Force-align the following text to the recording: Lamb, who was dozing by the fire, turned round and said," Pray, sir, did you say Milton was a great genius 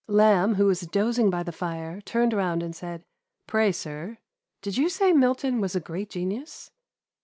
Lamb, 0.07 0.55
who 0.55 0.65
was 0.65 0.79
dozing 0.81 1.29
by 1.29 1.43
the 1.43 1.51
fire, 1.51 2.01
turned 2.01 2.33
round 2.33 2.63
and 2.63 2.75
said," 2.75 3.03
Pray, 3.47 3.71
sir, 3.71 4.17
did 4.63 4.75
you 4.75 4.89
say 4.89 5.13
Milton 5.13 5.61
was 5.61 5.75
a 5.75 5.79
great 5.79 6.09
genius 6.09 6.71